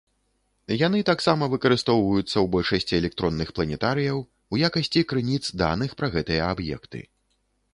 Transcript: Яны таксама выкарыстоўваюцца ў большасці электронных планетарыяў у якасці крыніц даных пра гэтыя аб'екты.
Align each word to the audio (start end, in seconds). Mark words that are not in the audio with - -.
Яны 0.87 0.99
таксама 1.09 1.49
выкарыстоўваюцца 1.53 2.31
ў 2.31 2.43
большасці 2.55 2.93
электронных 3.01 3.51
планетарыяў 3.59 4.25
у 4.57 4.63
якасці 4.71 5.05
крыніц 5.13 5.43
даных 5.63 5.89
пра 6.01 6.07
гэтыя 6.17 6.41
аб'екты. 6.57 6.99